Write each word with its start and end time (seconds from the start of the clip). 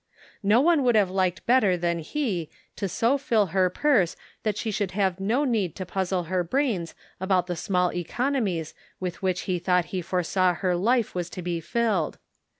No 0.41 0.61
one 0.61 0.81
would 0.81 0.95
have 0.95 1.11
liked 1.11 1.45
better 1.45 1.77
than 1.77 1.99
he, 1.99 2.49
to 2.75 2.89
so 2.89 3.19
fill 3.19 3.45
her 3.53 3.69
purse 3.69 4.15
that 4.41 4.57
she 4.57 4.71
should 4.71 4.93
have 4.97 5.19
no 5.19 5.43
need 5.43 5.75
to 5.75 5.85
puzzle 5.85 6.23
her 6.23 6.43
brains 6.43 6.95
about 7.19 7.45
the 7.45 7.55
small 7.55 7.93
economies 7.93 8.73
with 8.99 9.21
which 9.21 9.41
he 9.41 9.59
thought 9.59 9.85
he 9.93 10.01
foresaw 10.01 10.55
her 10.55 10.75
life 10.75 11.13
was 11.13 11.29
to 11.29 11.43
be 11.43 11.59
filled. 11.61 12.17